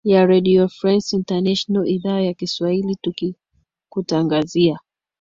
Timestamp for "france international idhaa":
0.67-2.19